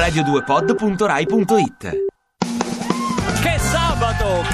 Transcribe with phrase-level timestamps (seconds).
[0.00, 2.09] radio2pod.rai.it Che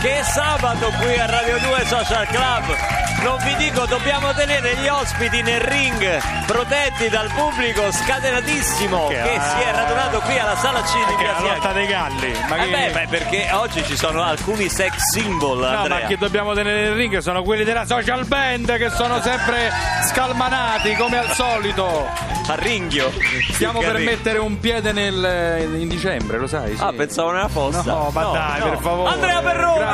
[0.00, 2.76] che sabato qui a Radio 2 Social Club.
[3.22, 9.62] Non vi dico, dobbiamo tenere gli ospiti nel ring, protetti dal pubblico scatenatissimo che, si
[9.62, 12.32] è radunato qui alla sala C di Che Via la lotta dei galli.
[12.48, 12.70] Ma Eh che...
[12.70, 16.00] beh, beh, perché oggi ci sono alcuni sex symbol, No, Andrea.
[16.02, 19.72] ma che dobbiamo tenere nel ring sono quelli della social band che sono sempre
[20.04, 22.34] scalmanati come al solito.
[22.48, 23.10] A ringhio.
[23.50, 26.76] Stiamo Che per mettere un piede nel, in dicembre, lo sai?
[26.76, 26.82] Sì.
[26.82, 27.82] Ah, pensavo nella fossa.
[27.82, 29.10] No, ma dai, per favore.
[29.14, 29.84] Andrea Perroni!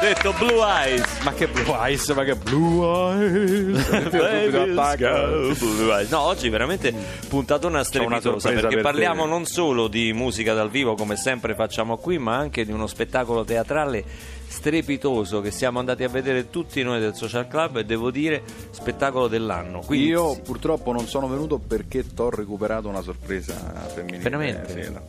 [0.00, 1.20] Detto Blue Eyes.
[1.22, 3.88] Ma che blue eyes, ma che blue eyes.
[3.90, 5.26] Attacca.
[5.26, 6.10] Blue Eyes.
[6.10, 6.94] No, oggi veramente
[7.28, 9.28] puntatona strepitosa perché per parliamo te.
[9.28, 13.44] non solo di musica dal vivo come sempre facciamo qui, ma anche di uno spettacolo
[13.44, 18.42] teatrale strepitoso che siamo andati a vedere tutti noi del Social Club e devo dire
[18.70, 19.80] spettacolo dell'anno.
[19.84, 23.54] Quindi, Io purtroppo non sono venuto perché ti ho recuperato una sorpresa
[23.94, 24.22] femminile.
[24.22, 24.78] Veramente?
[24.78, 25.02] Eh, sì, la.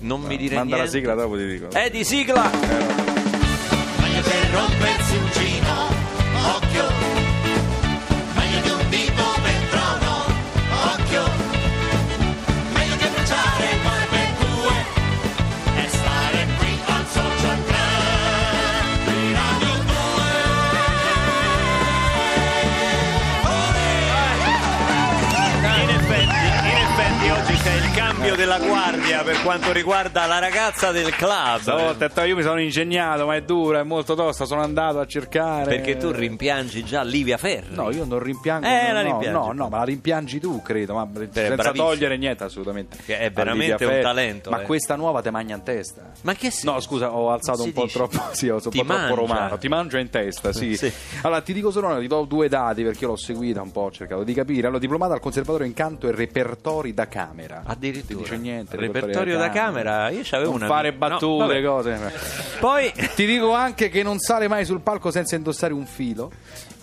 [0.00, 0.98] Non mi dire Manda la niente.
[0.98, 1.70] sigla, dopo ti dico.
[1.72, 2.50] è di sigla!
[2.50, 3.35] Meglio
[4.22, 5.88] che rompersi un gino,
[6.56, 6.95] occhio.
[29.06, 31.60] Guardia per quanto riguarda la ragazza del club.
[31.60, 34.44] Stavolta io mi sono ingegnato, ma è dura, è molto tosta.
[34.44, 35.76] Sono andato a cercare.
[35.76, 37.74] Perché tu rimpiangi già Livia Ferri.
[37.74, 38.66] No, io non rimpiango.
[38.66, 39.30] Eh, no, la no, rimpiangi.
[39.38, 40.94] no, no, ma la rimpiangi tu, credo.
[40.94, 41.88] Ma senza bravissimo.
[41.88, 42.96] togliere niente, assolutamente.
[43.04, 44.64] Che è veramente un talento, Ma eh.
[44.64, 46.10] questa nuova te magna in testa.
[46.22, 46.72] Ma che senso?
[46.72, 47.96] No, scusa, ho alzato un po' dice?
[47.98, 48.22] troppo.
[48.32, 49.14] Sì, ho Ti un po' troppo mangia.
[49.14, 49.58] romano.
[49.58, 50.76] Ti mangia in testa, sì.
[50.76, 50.92] Sì.
[51.22, 53.90] Allora, ti dico solo, ti do due dati perché io l'ho seguita un po', ho
[53.92, 54.66] cercato di capire.
[54.66, 57.62] Allora, diplomata al Conservatorio in canto e repertori da camera.
[57.64, 58.04] Addirittura.
[58.16, 58.76] Ti dice niente.
[59.00, 60.66] Repertorio da camera, io c'avevo Non una.
[60.68, 61.62] fare no, battute, vabbè.
[61.64, 62.12] cose.
[62.60, 62.92] Poi.
[63.14, 66.30] Ti dico anche che non sale mai sul palco senza indossare un filo.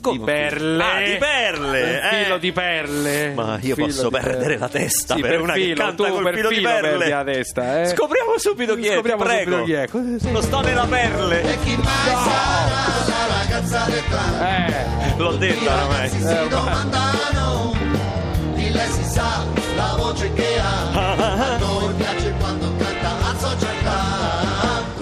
[0.02, 0.84] Come di perle.
[0.84, 1.82] Ah, di perle!
[1.82, 2.40] Un filo eh.
[2.40, 3.34] di perle.
[3.36, 4.58] Ma io filo posso perdere perle.
[4.58, 7.08] la testa Sì, per per una che filo, canta tu col per filo di perle.
[7.10, 7.86] la testa, eh.
[7.88, 9.52] Scopriamo subito chi è, Scopriamo prego.
[9.60, 9.72] subito chi
[10.28, 10.32] è.
[10.32, 11.42] Lo sto nella perle.
[11.54, 14.42] E chi mai sarà la ragazza del club?
[14.42, 16.10] Eh, L'ho detto ormai.
[16.10, 17.74] Si domandano,
[18.56, 19.46] di lei si sa
[19.78, 20.93] la voce che ha.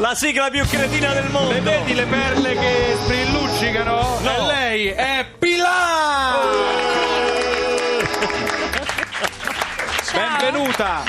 [0.02, 1.52] La sigla più cretina del mondo.
[1.52, 4.20] le vedi le perle che sprilluccicano?
[4.20, 4.36] No.
[4.36, 6.40] E lei è Pilar!
[10.12, 11.04] Benvenuta!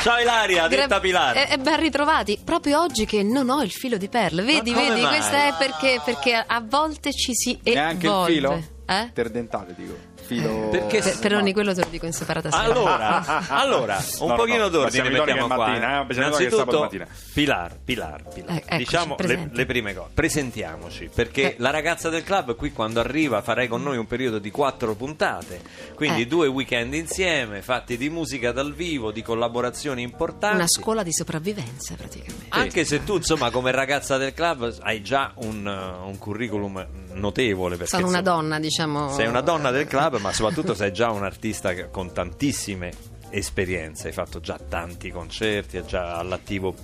[0.00, 1.36] Ciao Ilaria, detta Gra- Pilar.
[1.36, 2.40] E, e ben ritrovati.
[2.44, 4.42] Proprio oggi che non ho il filo di perle.
[4.42, 5.16] Vedi, vedi, mai?
[5.16, 8.32] questo è perché, perché a volte ci si Neanche il evolve.
[8.32, 8.62] filo?
[8.86, 9.00] Eh?
[9.00, 9.96] Interdentale, dico.
[10.26, 10.68] Filo...
[10.70, 12.62] Perché Per, per ogni quello te lo dico in separata sera.
[12.64, 15.56] Allora, allora, un No, no, pochino no, d'ordine mettiamo qua.
[15.68, 17.06] mattina, eh, Innanzitutto, mattina.
[17.32, 18.50] Pilar, Pilar, Pilar.
[18.50, 20.10] Eh, eccoci, diciamo le, le prime cose.
[20.14, 21.54] Presentiamoci, perché Eh.
[21.58, 25.60] la ragazza del club qui quando arriva farei con noi un periodo di quattro puntate,
[25.94, 26.26] quindi Eh.
[26.26, 30.56] due weekend insieme, fatti di musica dal vivo, di collaborazioni importanti.
[30.56, 32.46] Una scuola di sopravvivenza praticamente.
[32.48, 36.84] Anche se tu, insomma, come ragazza del club hai già un, un curriculum
[37.16, 37.76] notevole.
[37.76, 39.12] Perché, Sono una insomma, donna, diciamo.
[39.12, 42.92] Sei una donna del club, ma soprattutto sei già un artista con tantissime
[43.30, 44.08] esperienze.
[44.08, 46.74] Hai fatto già tanti concerti, hai già all'attivo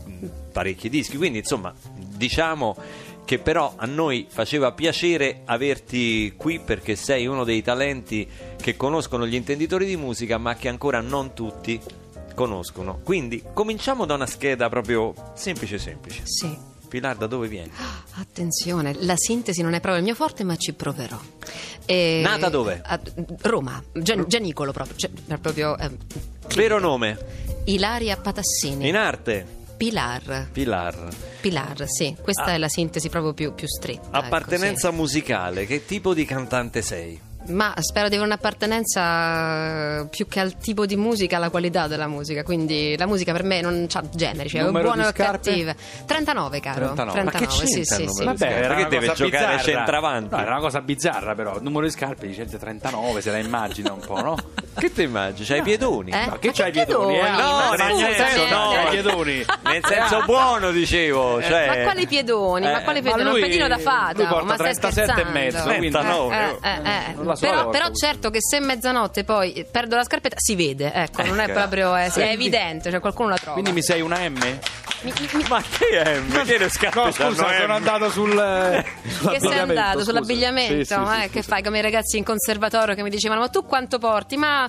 [0.52, 1.16] parecchi dischi.
[1.16, 2.76] Quindi, insomma, diciamo
[3.24, 8.28] che però a noi faceva piacere averti qui perché sei uno dei talenti
[8.60, 11.80] che conoscono gli intenditori di musica, ma che ancora non tutti
[12.34, 13.00] conoscono.
[13.02, 16.22] Quindi cominciamo da una scheda proprio semplice semplice.
[16.24, 16.71] Sì.
[16.92, 17.70] Pilar, da dove vieni?
[18.16, 21.18] Attenzione, la sintesi non è proprio il mio forte, ma ci proverò.
[21.86, 22.82] E- Nata dove?
[22.84, 23.00] A
[23.44, 24.94] Roma, Gian- Gianicolo proprio.
[24.98, 25.10] cioè,
[25.40, 25.90] proprio eh,
[26.54, 27.18] Vero nome?
[27.64, 28.88] Ilaria Patassini.
[28.88, 29.46] In arte?
[29.74, 30.48] Pilar.
[30.52, 31.08] Pilar.
[31.40, 32.52] Pilar, sì, questa Ah.
[32.52, 34.08] è la sintesi proprio più, più stretta.
[34.08, 37.18] ecco, Appartenenza musicale, che tipo di cantante sei?
[37.48, 42.06] Ma spero di avere un'appartenenza eh, più che al tipo di musica, alla qualità della
[42.06, 42.42] musica.
[42.42, 45.76] Quindi la musica per me non ha generi, cioè Numero buone di o cattive.
[46.06, 46.92] 39, caro.
[46.92, 47.22] 39.
[47.24, 48.06] Ma che sì, sì, sì.
[48.06, 49.58] di era Perché deve giocare bizzarra.
[49.58, 50.34] centravanti?
[50.34, 51.56] No, era una cosa bizzarra però.
[51.56, 54.36] Il numero di scarpe dice 39, se la immagina un po', no?
[54.74, 55.46] Che ti immagini?
[55.46, 56.10] C'hai i piedoni?
[56.12, 56.26] Eh?
[56.26, 57.18] No, che Ma c'hai i piedoni?
[57.18, 57.30] eh?
[57.30, 59.44] No, No, ma nel senso, eh, no, eh, i piedoni.
[59.64, 61.42] Nel senso buono, dicevo.
[61.42, 61.66] Cioè...
[61.66, 62.64] Ma quali piedoni?
[62.64, 63.30] ma Eh, quali ma piedoni?
[63.30, 64.12] lui- un pedino da fata?
[64.16, 66.58] lui porta ma stai 37 e mezzo, quindi- 39.
[66.62, 67.14] Eh, eh, eh.
[67.32, 70.36] Non la so la Però, volta, però certo che se mezzanotte poi perdo la scarpetta
[70.38, 71.52] si vede, ecco, non è Ecco.
[71.52, 73.52] proprio è, è Quindi- evidente, cioè qualcuno la trova.
[73.52, 74.38] Quindi mi sei una M?
[75.02, 76.20] Mi- mi- Ma che è?
[76.20, 78.30] Perché le scarpe No, scusa, sono andato sul.
[79.30, 80.04] che sei andato scusa.
[80.10, 80.74] sull'abbigliamento?
[80.74, 81.48] Sì, sì, eh, sì, che sì.
[81.48, 84.36] fai come i ragazzi in conservatorio che mi dicevano: Ma tu quanto porti?
[84.36, 84.68] Ma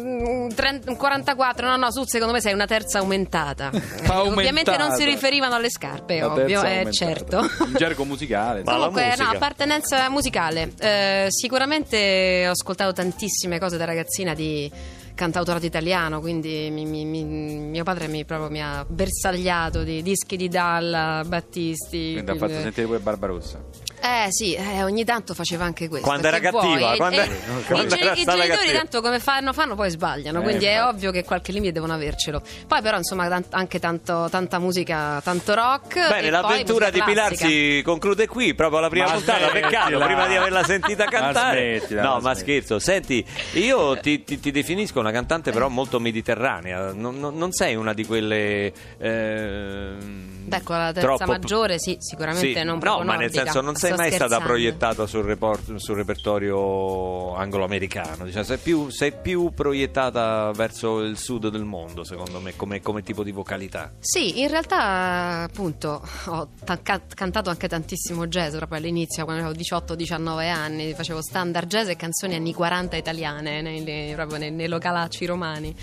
[0.00, 3.70] Mm, 30 44, no, no, su, secondo me sei una terza aumentata.
[3.98, 4.22] Eh, Aumentata.
[4.22, 7.40] Ovviamente non si riferivano alle scarpe, La ovvio, eh, certo.
[7.66, 8.62] In gergo musicale.
[8.64, 10.72] Ma la Comunque, no, appartenenza musicale.
[10.78, 14.70] Eh, sicuramente ho ascoltato tantissime cose da ragazzina di
[15.18, 20.36] cantautorato italiano, quindi mi- mi- mi- mio padre mi, proprio mi ha bersagliato di dischi
[20.36, 22.12] di Dalla, Battisti.
[22.12, 23.60] Quindi ha fatto eh, sentire pure Barbarossa.
[24.00, 26.06] eh sì, eh, ogni tanto faceva anche questo.
[26.06, 26.96] Quando era cattiva, vuoi?
[26.96, 27.30] quando- Eh,
[27.66, 28.72] quando i, era i genitori cattiva.
[28.78, 30.94] tanto come fanno, fanno poi sbagliano, Eh, quindi è infatti.
[30.94, 32.40] ovvio che qualche limite devono avercelo.
[32.68, 35.94] Poi però insomma tan- anche tanto, tanta musica, tanto rock.
[36.10, 39.48] Bene, e l'avventura poi di Pilar si conclude qui, proprio alla prima Ma puntata.
[39.48, 41.78] Peccato, prima di averla sentita Ma cantare.
[41.78, 42.78] smettila, no, ma ma scherzo.
[42.78, 43.24] Senti,
[43.54, 46.92] io ti, ti- ti definisco una cantante, però molto mediterranea.
[46.92, 48.72] Non, non- sei una di quelle.
[48.98, 53.60] ehm, Beh, con la terza troppo- maggiore sì, sicuramente Sì, non no, ma nel senso
[53.60, 59.50] non sei mai stata proiettata sul, report- sul repertorio anglo-americano, diciamo, sei, più, sei più
[59.54, 63.92] proiettata verso il sud del mondo, secondo me, come, come tipo di vocalità.
[63.98, 66.48] Sì, in realtà appunto ho
[66.82, 71.96] ca- cantato anche tantissimo jazz proprio all'inizio, quando avevo 18-19 anni, facevo standard jazz e
[71.96, 75.74] canzoni anni 40 italiane nei, nei- proprio nei, nei localacci romani.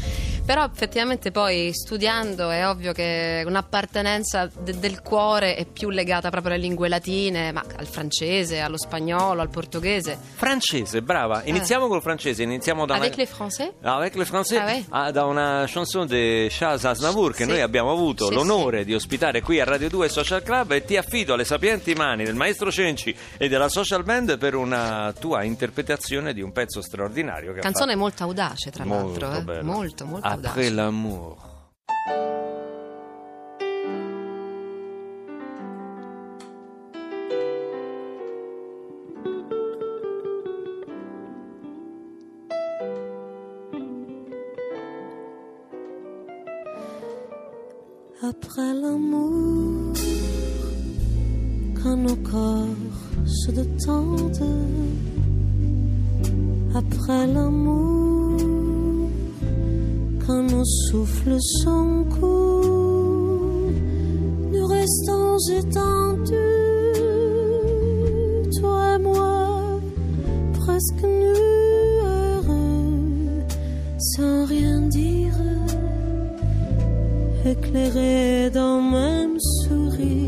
[0.45, 6.53] Però effettivamente poi studiando è ovvio che un'appartenenza de- del cuore è più legata proprio
[6.53, 10.17] alle lingue latine, ma al francese, allo spagnolo, al portoghese.
[10.35, 11.41] Francese, brava.
[11.45, 12.97] Iniziamo col francese, iniziamo da Eh.
[12.97, 13.23] Avec una...
[13.23, 13.71] les français?
[13.81, 14.85] Ah, Avec le français, Ah, ouais.
[14.89, 17.49] ah, da una chanson di Charles Aznavour che Sì.
[17.49, 20.95] noi abbiamo avuto Sì, l'onore di ospitare qui a Radio 2 Social Club e ti
[20.95, 26.33] affido alle sapienti mani del maestro Cenci e della Social Band per una tua interpretazione
[26.33, 28.95] di un pezzo straordinario Canzone molto audace, tra fatto.
[28.95, 29.27] l'altro.
[29.29, 29.63] molto eh.
[29.63, 31.37] Molto, molto Après l'amour.
[48.21, 49.93] Après l'amour,
[51.81, 52.65] quand nos corps
[53.25, 54.43] se détendent,
[56.75, 58.14] après l'amour,
[60.25, 63.71] quand nos souffles sont courts,
[64.51, 66.33] nous restons étendus,
[68.59, 69.79] toi et moi,
[70.59, 73.43] presque nus, heureux,
[73.99, 75.35] sans rien dire
[77.45, 80.25] éclairé d'un même sourire.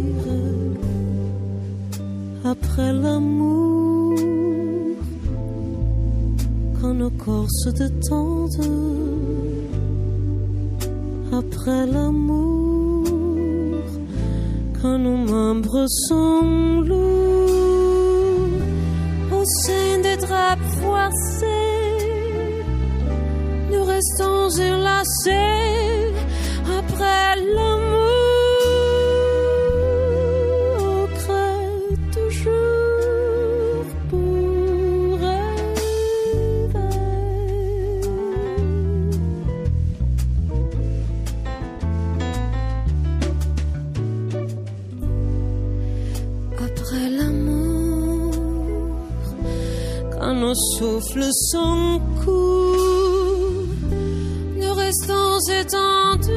[2.46, 4.18] Après l'amour
[6.80, 9.17] quand nos corps se détendent
[11.52, 13.06] après l'amour
[14.82, 18.62] quand nos membres sont lourds
[19.32, 21.98] au sein des draps froissés
[23.72, 26.14] nous restons enlacés
[26.80, 27.87] après l'amour,
[50.54, 53.66] souffles sont courts,
[54.56, 56.32] nous restons étendus,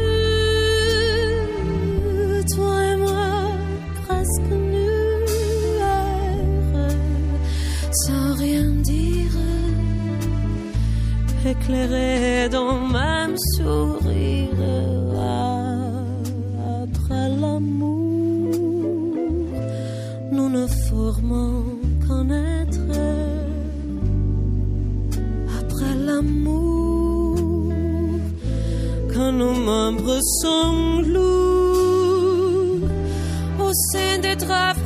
[2.55, 3.31] toi et moi,
[4.07, 5.27] presque nus,
[8.05, 9.37] sans rien dire,
[11.47, 15.10] éclairés d'un même sourire.
[30.21, 31.21] sanglots
[33.59, 34.80] au sein des draps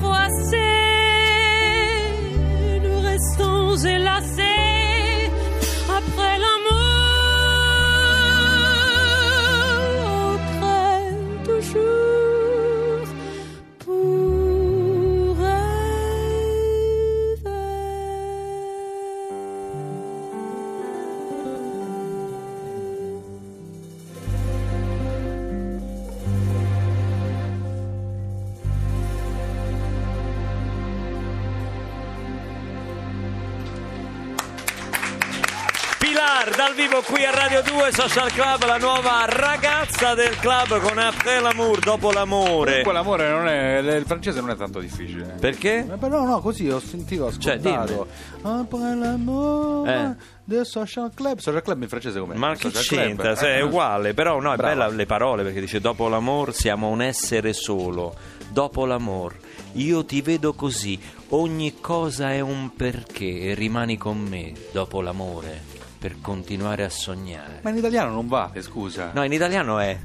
[36.74, 41.40] dal vivo qui a Radio 2 Social Club, la nuova ragazza del club con Après
[41.40, 42.82] l'amour, dopo l'amore.
[42.82, 43.78] Comunque l'amore non è.
[43.96, 45.36] Il francese non è tanto difficile.
[45.38, 45.86] Perché?
[45.90, 48.06] Eh, però no, così ho sentito, ho Cioè, ascoltato.
[48.42, 50.16] Après l'amour Eh.
[50.44, 51.38] del social club.
[51.38, 52.34] Social club in francese com'è?
[52.34, 53.34] Ma che c'entra?
[53.36, 54.72] Se è uguale, però no, è Brava.
[54.74, 58.14] bella le parole perché dice dopo l'amor siamo un essere solo,
[58.50, 59.36] dopo l'amor
[59.74, 60.98] io ti vedo così,
[61.30, 65.72] ogni cosa è un perché e rimani con me dopo l'amore
[66.04, 67.60] per continuare a sognare.
[67.62, 69.12] Ma in italiano non vale, scusa.
[69.14, 69.98] No, in italiano è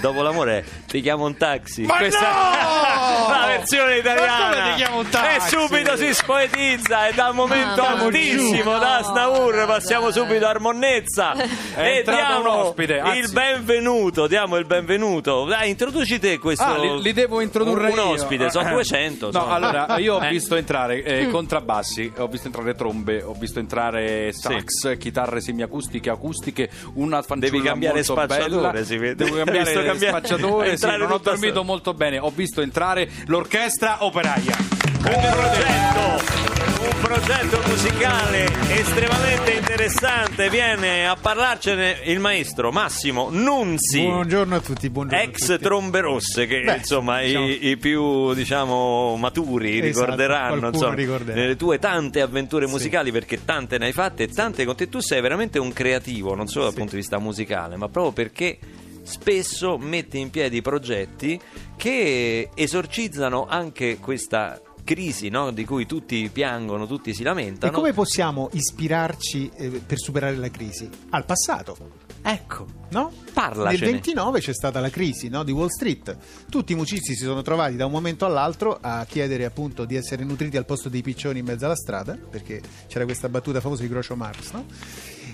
[0.00, 1.82] dopo l'amore ti chiamo un taxi.
[1.82, 3.26] Ma Questa no!
[3.26, 4.26] è la versione italiana.
[4.38, 5.36] Ma come ti chiamo un taxi?
[5.54, 8.78] E subito si spoetizza e dal momento Mamma altissimo mia.
[8.78, 10.12] da No, Snavour passiamo dai.
[10.12, 15.44] subito a Monnezza e entrato diamo un il benvenuto, diamo il benvenuto.
[15.44, 18.10] Dai, introduci te questo Ah, li, li devo introdurre un, un io.
[18.10, 18.72] ospite, sono Eh.
[18.72, 19.26] 200.
[19.26, 20.28] No, sono- allora io ho Eh.
[20.28, 26.68] visto entrare eh, contrabbassi, ho visto entrare trombe, ho visto entrare sax, chitarre semiacustiche, acustiche,
[26.94, 28.84] una fanciulla Devi cambiare molto spacciatore, bella.
[28.84, 29.24] si vede.
[29.24, 32.18] Devo Hai visto cambiare spacciatore, sì, non ho dormito sta- molto bene.
[32.18, 34.56] Ho visto entrare l'orchestra operaia.
[35.04, 40.48] un progetto, un progetto musicale estremamente interessante.
[40.48, 44.00] Viene a parlarcene il maestro Massimo Nunzi.
[44.04, 45.62] Buongiorno a tutti, buongiorno a Ex tutti.
[45.62, 51.40] trombe rosse che Beh, insomma diciamo- i, i più diciamo maturi Esatto, ricorderanno insomma, ricorderà.
[51.40, 52.72] nelle tue tante avventure Sì.
[52.72, 56.34] musicali perché tante ne hai fatte e tante con te tu sei veramente un creativo
[56.36, 56.78] non solo dal Sì.
[56.78, 58.58] punto di vista musicale ma proprio perché
[59.02, 61.40] spesso metti in piedi progetti
[61.76, 65.50] che esorcizzano anche questa crisi no?
[65.50, 70.50] di cui tutti piangono tutti si E lamentano come possiamo ispirarci eh, per superare la
[70.50, 70.88] crisi?
[71.10, 71.76] Al passato,
[72.22, 73.10] ecco no?
[73.32, 73.84] Parlacene.
[73.84, 76.16] Nel 29 c'è stata la crisi no, di Wall Street.
[76.48, 80.24] Tutti i musicisti si sono trovati da un momento all'altro a chiedere appunto di essere
[80.24, 83.88] nutriti al posto dei piccioni in mezzo alla strada, perché c'era questa battuta famosa di
[83.88, 84.66] Groucho Marx, no?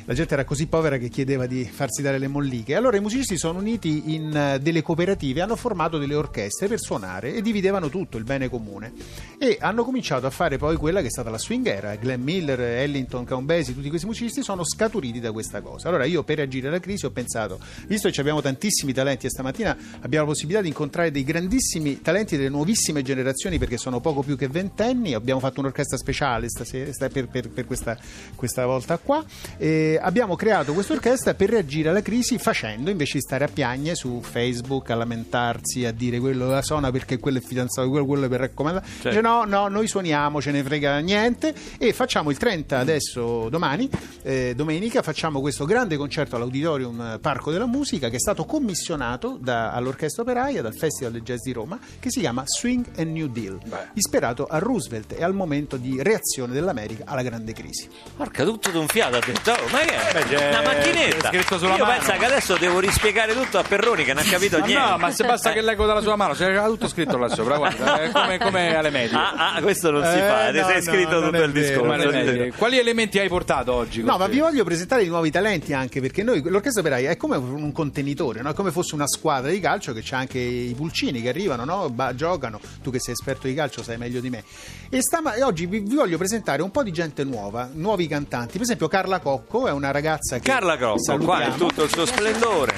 [0.08, 2.74] La gente era così povera che chiedeva di farsi dare le molliche.
[2.74, 7.34] Allora i musicisti sono uniti in eh, delle cooperative, hanno formato delle orchestre per suonare
[7.34, 8.90] e dividevano tutto, il bene comune.
[9.38, 11.94] E hanno cominciato a fare poi quella che è stata la swing era.
[11.96, 15.88] Glenn Miller, Ellington, Count Basie, tutti questi musicisti sono scaturiti da questa cosa.
[15.88, 19.76] Allora io per reagire alla crisi ho pensato, visto che abbiamo tantissimi talenti e stamattina
[20.00, 24.38] abbiamo la possibilità di incontrare dei grandissimi talenti delle nuovissime generazioni perché sono poco più
[24.38, 27.98] che ventenni, abbiamo fatto un'orchestra speciale stasera, sta- per, per- per questa,
[28.36, 29.22] questa volta qua.
[29.58, 33.94] E abbiamo creato questa orchestra per reagire alla crisi facendo invece di stare a piagne
[33.94, 38.26] su Facebook, a lamentarsi, a dire quello la suona perché quello è fidanzato, quello, quello
[38.26, 38.86] è per raccomandare.
[38.86, 39.08] Certo.
[39.08, 43.88] Dice no, no, noi suoniamo, ce ne frega niente e facciamo il 30 adesso domani,
[44.22, 49.38] eh, domenica, facciamo questo grande concerto all'Auditorium eh, Parco della Musica che è stato commissionato
[49.40, 53.28] da- all'Orchestra Operaia, dal Festival del Jazz di Roma, che si chiama Swing and New
[53.28, 53.58] Deal,
[53.94, 57.88] ispirato a Roosevelt e al momento di reazione dell'America alla grande crisi.
[58.16, 59.82] Porca, tutto d'un fiato ha detto, "Oh, ma
[60.12, 61.28] Beh, c'è- Una macchinetta.
[61.28, 61.98] scritto sulla Io mano.
[61.98, 64.88] penso che adesso devo rispiegare tutto a Perroni che non ha capito Ma niente.
[64.90, 65.54] no, ma se basta Eh.
[65.54, 68.90] che leggo dalla sua mano, c'era tutto scritto là sopra, guarda, è come, come alle
[68.90, 69.16] medie.
[69.16, 71.52] Ah, ah, questo non si Eh, fa, ti no, sei no, scritto non tutto il
[71.52, 72.56] discorso.
[72.56, 74.02] Quali elementi hai portato oggi?
[74.02, 74.32] No, ma te?
[74.32, 78.40] vi voglio presentare i nuovi talenti anche perché noi l'orchestra operaia è come un contenitore,
[78.42, 78.50] no?
[78.50, 81.90] è come fosse una squadra di calcio che c'ha anche i pulcini che arrivano, no?
[81.90, 84.42] Ba- giocano, tu che sei esperto di calcio sai meglio di me.
[84.90, 88.52] E, stama- e oggi vi, vi voglio presentare un po' di gente nuova, nuovi cantanti,
[88.52, 92.04] per esempio Carla Cocco è una ragazza che Carla Crocco, qua in tutto il suo
[92.06, 92.74] splendore,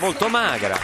[0.00, 0.76] molto magra.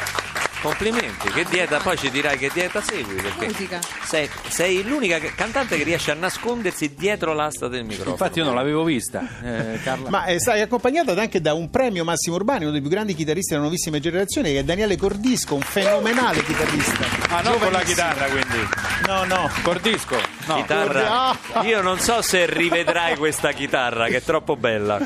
[0.60, 3.78] Complimenti, che dieta, poi ci dirai che dieta segui perché Musica.
[4.02, 8.10] sei, sei l'unica che- cantante che riesce a nascondersi dietro l'asta del microfono.
[8.10, 10.10] Infatti io non l'avevo vista, eh, Carla.
[10.10, 13.50] Ma eh, sai, accompagnata anche da un premio Massimo Urbani, uno dei più grandi chitarristi
[13.50, 17.06] della nuovissima generazione, che è Daniele Cordisco, un fenomenale chitarrista.
[17.28, 18.68] Ah, non con la chitarra quindi.
[19.06, 19.48] No, no.
[19.62, 20.16] Cordisco.
[20.46, 20.54] No.
[20.56, 21.38] Chitarra.
[21.62, 24.98] Io non so se rivedrai questa chitarra che è troppo bella.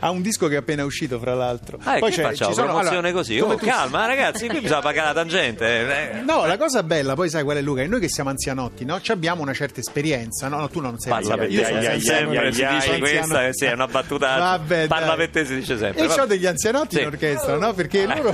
[0.00, 1.78] Ha un disco che è appena uscito, fra l'altro.
[1.82, 2.50] Ah, e Poi che c'è- facciamo?
[2.50, 3.40] ci sono- Promozione allora, così?
[3.40, 5.64] Oh, tu- calma, ragazzi, qui bisogna pagare la tangente.
[5.66, 6.20] eh.
[6.20, 7.82] No, la cosa bella, poi sai qual è Luca?
[7.82, 9.00] È noi che siamo anzianotti, no?
[9.00, 10.58] Ci abbiamo una certa esperienza, no?
[10.60, 11.52] No, tu non sei Parla anziano.
[11.52, 14.36] Io sono sempre, si dice questa, sì, è una battuta.
[14.38, 15.16] Vabbè, parla dai.
[15.16, 16.02] per te, si dice sempre.
[16.02, 16.20] E vabbè.
[16.20, 17.00] ho degli anzianotti Sì.
[17.02, 17.72] in orchestra, no?
[17.72, 18.30] Perché loro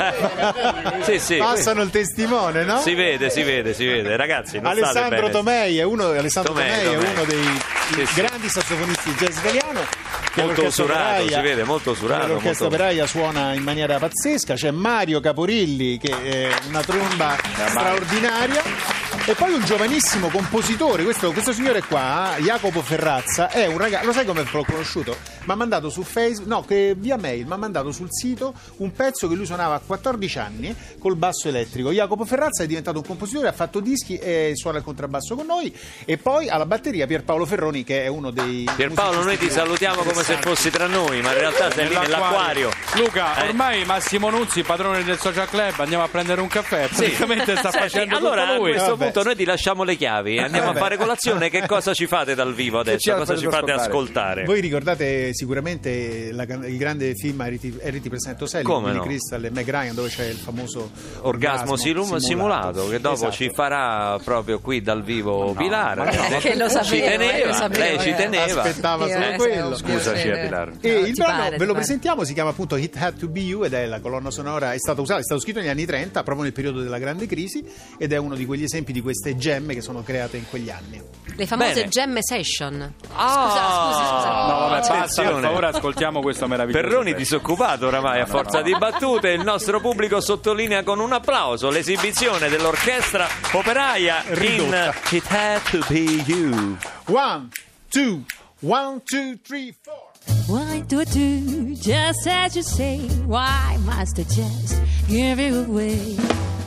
[1.03, 1.37] Sì, sì.
[1.37, 2.81] passano il testimone, no?
[2.81, 4.59] Si vede, si vede, si vede, ragazzi.
[4.63, 5.29] Alessandro.
[5.31, 9.81] Tomei è uno, Alessandro Tomei, Tomei è uno dei grandi sassofonisti jazz italiano.
[10.37, 14.55] Molto operaia- si vede, molto usurato, che L'orchestra molto- operaia suona in maniera pazzesca.
[14.55, 17.37] C'è Mario Caporilli che è una tromba
[17.69, 18.63] straordinaria.
[19.25, 24.13] E poi un giovanissimo compositore, questo, questo signore qua, Jacopo Ferrazza, è un ragazzo, lo
[24.13, 25.17] sai come l'ho conosciuto?
[25.45, 28.91] Mi ha mandato su Facebook, no, che via mail, mi ha mandato sul sito un
[28.93, 31.93] pezzo che lui suonava a 14 anni col basso elettrico.
[31.93, 35.73] Jacopo Ferrazza è diventato un compositore, ha fatto dischi e suona il contrabbasso con noi.
[36.05, 38.69] E poi alla batteria Pierpaolo Ferroni, che è uno dei.
[38.75, 42.71] Pierpaolo, noi ti salutiamo come se fossi tra noi, ma in realtà sei lì nell'acquario.
[42.97, 43.49] Luca, Eh.
[43.49, 46.89] ormai Massimo Nuzzi, padrone del social club, andiamo a prendere un caffè.
[46.89, 48.71] Praticamente sta Senti, facendo allora tutto a lui.
[48.71, 49.03] questo Vabbè.
[49.05, 51.51] punto noi ti lasciamo le chiavi, andiamo a fare colazione.
[51.51, 53.15] Che cosa ci fate dal vivo ci adesso?
[53.15, 53.81] Cosa ci fate ascoltare?
[53.81, 54.45] ascoltare?
[54.45, 58.97] Voi ricordate sicuramente la il grande film Harry ti, Harry ti presento Sally Come Billy
[58.99, 59.03] no?
[59.05, 60.91] Crystal e Meg Ryan dove c'è il famoso
[61.21, 63.33] Orgasmo silu- simulato, che dopo Esatto.
[63.33, 65.99] ci farà proprio qui dal vivo Pilar.
[65.99, 66.29] ma no.
[66.29, 66.39] no?
[66.39, 68.15] Che lo ci sapevo, teneva, lo sapevo, lei ci eh.
[68.15, 68.63] teneva.
[68.63, 69.77] Aspettava solo eh, quello.
[69.77, 70.73] Scusaci, eh, eh, Pilar.
[70.81, 73.41] E No, il brano pare, ve lo presentiamo, si chiama appunto It Had to Be
[73.41, 76.23] You ed è la colonna sonora, è stato usato, è stato scritto negli anni 30,
[76.23, 77.65] proprio nel periodo della grande crisi
[77.99, 81.03] ed è uno di quegli esempi di queste gemme che sono create in quegli anni.
[81.35, 81.89] Le famose Bene.
[81.89, 82.95] gemme session.
[83.15, 83.29] Ah!
[83.29, 84.47] Scusa, scusi, scusa.
[84.47, 85.41] No, vabbè, basta, per Attenzione.
[85.47, 86.85] favore, ascoltiamo questo meraviglioso.
[86.87, 92.49] Perroni disoccupato oramai a forza di battute, il nostro pubblico sottolinea con un applauso l'esibizione
[92.49, 94.95] dell'orchestra operaia in Ridotta.
[95.11, 96.77] It Had to Be You.
[97.07, 97.49] One,
[97.89, 98.23] two,
[98.61, 100.11] one, two, three, four.
[100.47, 102.99] Why do I do just as you say?
[103.27, 106.17] Why must I just give you away?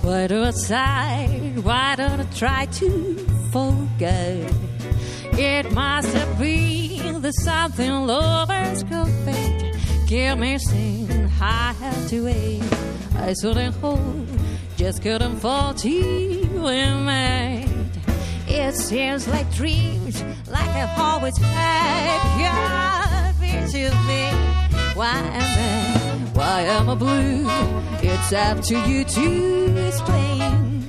[0.02, 1.28] Why do I sigh?
[1.62, 3.18] Why don't I try to
[3.52, 4.54] forget?
[5.38, 9.74] It must have been the something lovers could fake.
[10.08, 12.64] Give me sin, I had to wait.
[13.18, 14.28] I shouldn't hold,
[14.78, 17.70] just couldn't fall you in made.
[18.48, 22.40] It seems like dreams, like I've always had.
[22.40, 23.15] Yeah,
[23.66, 24.30] picture me.
[24.94, 26.30] Why am I?
[26.34, 27.48] Why am I blue?
[28.02, 30.88] It's up to you to explain.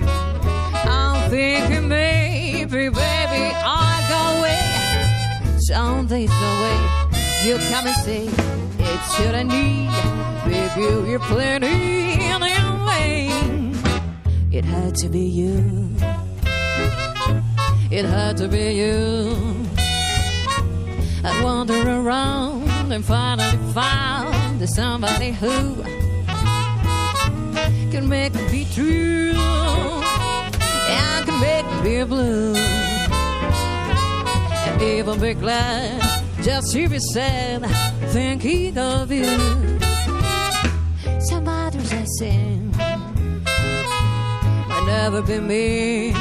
[0.84, 5.58] I'm thinking maybe, baby, I'll go away.
[5.58, 6.78] Someday, some way,
[7.44, 8.26] you come and say
[8.78, 9.90] it's what I need.
[10.44, 12.40] Baby, you're plenty in
[12.86, 13.78] vain.
[14.52, 15.94] It had to be you.
[17.90, 19.66] It had to be you.
[21.26, 25.82] I wander around and finally found somebody who
[27.90, 29.32] can make me be true
[30.88, 32.54] and can make me be blue
[34.66, 36.00] and even be glad
[36.42, 37.66] just to be sad
[38.10, 39.24] thinking of you.
[41.20, 42.70] Some others I sing
[44.68, 46.12] might never be me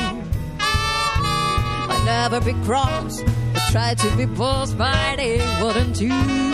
[1.87, 3.21] might never be cross.
[3.55, 6.44] I tried to be bossed, but it wouldn't do.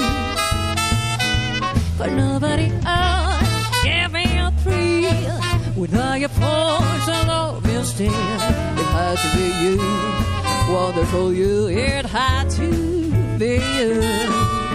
[2.02, 5.40] But nobody else gave me a thrill.
[5.78, 8.08] With all your force, I love you still.
[8.08, 11.68] It had to be you, wonderful you.
[11.68, 14.71] It had to be you.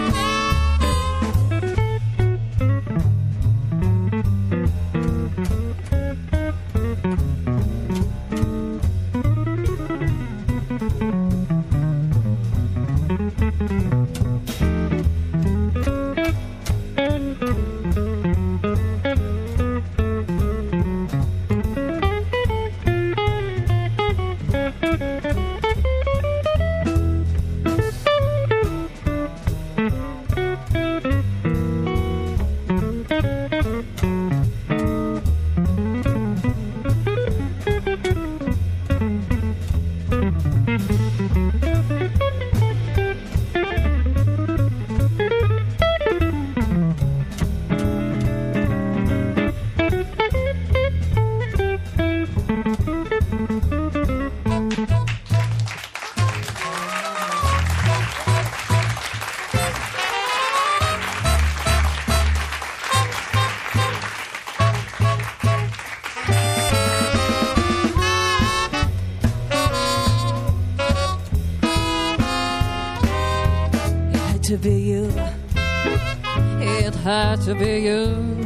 [74.47, 75.11] To be you.
[76.61, 78.45] It had to be you.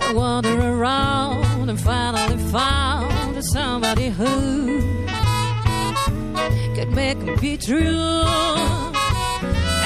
[0.00, 4.80] I wandered around and finally found somebody who
[6.74, 8.24] could make me be true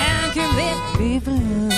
[0.06, 1.68] and can make me blue.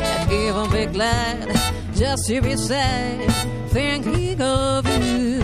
[0.00, 1.46] And even be glad
[1.94, 3.30] just to be sad,
[3.68, 5.42] thinking of you.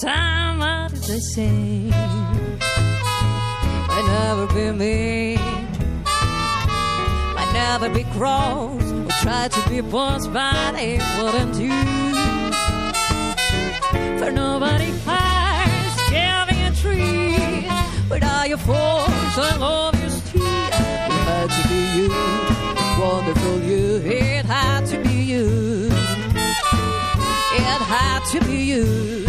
[0.00, 2.13] Somebody they say
[3.94, 5.36] might never be me,
[7.36, 8.82] might never be cross.
[8.82, 11.70] We try to be boss, but it wouldn't do.
[14.18, 17.68] For nobody cares, giving a tree
[18.10, 20.42] with all your force and all your steel.
[20.42, 22.08] It had to be you,
[22.98, 23.96] wonderful you.
[24.04, 25.86] It had to be you.
[27.52, 29.23] It had to be you.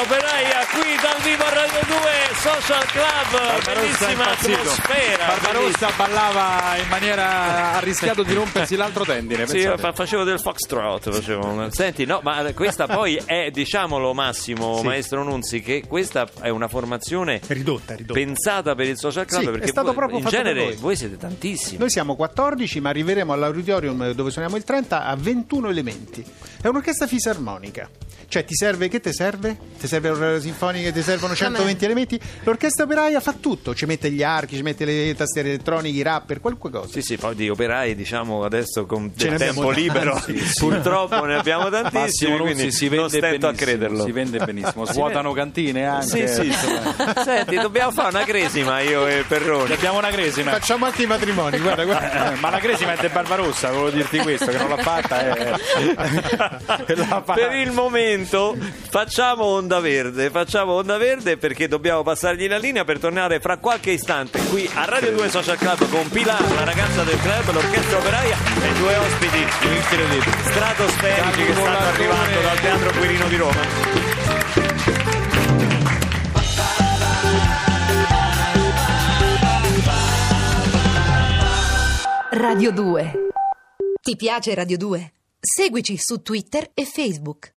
[0.00, 1.96] L'orchestra operaia qui dal vivo a Radio 2
[2.36, 5.26] Social Club, bellissima atmosfera.
[5.26, 9.46] Barbarossa ballava in maniera ha rischiato di rompersi l'altro tendine.
[9.46, 11.10] Sì, fa- facevo del foxtrot.
[11.10, 11.68] Facevo.
[11.70, 14.84] Senti, no, ma questa poi è, diciamolo Massimo, Sì.
[14.86, 18.18] maestro Nunzi, che questa è una formazione Ridotta, ridotta.
[18.18, 20.76] pensata per il social club Sì, è perché stato voi- proprio in genere voi.
[20.76, 21.76] voi siete tantissimi.
[21.76, 26.24] Noi siamo 14, ma arriveremo all'auditorium dove suoniamo il 30 a 21 elementi.
[26.62, 27.88] È un'orchestra fisarmonica.
[28.30, 29.58] Cioè, ti serve che ti serve?
[29.80, 32.20] Ti serve l'orchestra sinfonica, ti servono 120 elementi?
[32.44, 36.40] L'orchestra operaia fa tutto, ci mette gli archi, ci mette le tastiere elettroniche, i rapper,
[36.40, 36.88] qualunque cosa.
[36.90, 40.58] Sì, sì, poi di operai, diciamo adesso con Ce del tempo abbiamo libero, tanti, sì.
[40.58, 44.04] purtroppo ne abbiamo tantissimi, quindi si non vende stento a benissimo, crederlo.
[44.04, 44.84] si vende benissimo.
[44.90, 46.26] Svuotano cantine anche.
[46.28, 46.52] Sì, sì.
[47.24, 49.72] Senti, dobbiamo fare una cresima io e Perroni.
[49.72, 50.50] Abbiamo una cresima.
[50.52, 52.32] Facciamo anche i matrimoni, guarda, guarda.
[52.32, 55.36] Eh, Ma la cresima è di Barbarossa, volevo dirti questo, che non l'ha fatta.
[55.36, 55.50] eh.
[56.96, 57.32] L'ha fatta.
[57.34, 58.56] Per il momento
[58.88, 63.90] facciamo onda verde, facciamo onda verde perché dobbiamo passargli la linea per tornare fra qualche
[63.92, 68.36] istante qui a Radio 2 Social Club con Pilar, la ragazza del club, l'orchestra operaia
[68.36, 73.60] e due ospiti incredibili, stratosferici che stanno arrivando dal Teatro Quirino di Roma.
[82.32, 83.12] Radio 2.
[84.02, 85.12] Ti piace Radio 2?
[85.40, 87.48] Seguici su Twitter e Facebook.